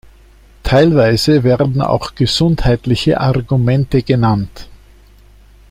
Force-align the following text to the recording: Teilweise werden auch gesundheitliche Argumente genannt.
Teilweise 0.63 1.43
werden 1.43 1.79
auch 1.79 2.15
gesundheitliche 2.15 3.19
Argumente 3.21 4.01
genannt. 4.01 4.67